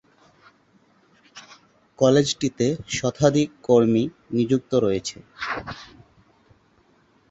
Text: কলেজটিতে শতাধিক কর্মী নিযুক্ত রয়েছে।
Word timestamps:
কলেজটিতে 1.99 2.67
শতাধিক 2.89 3.49
কর্মী 3.67 4.03
নিযুক্ত 4.35 4.71
রয়েছে। 4.75 5.17